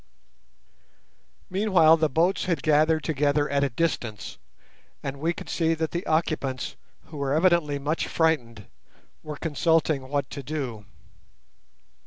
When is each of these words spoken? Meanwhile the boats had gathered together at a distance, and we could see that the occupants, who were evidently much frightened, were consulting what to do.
Meanwhile 1.47 1.97
the 1.97 2.09
boats 2.09 2.45
had 2.45 2.63
gathered 2.63 3.03
together 3.03 3.47
at 3.47 3.63
a 3.63 3.69
distance, 3.69 4.39
and 5.03 5.19
we 5.19 5.31
could 5.31 5.47
see 5.47 5.75
that 5.75 5.91
the 5.91 6.07
occupants, 6.07 6.75
who 7.03 7.17
were 7.17 7.35
evidently 7.35 7.77
much 7.77 8.07
frightened, 8.07 8.65
were 9.21 9.37
consulting 9.37 10.09
what 10.09 10.27
to 10.31 10.41
do. 10.41 10.85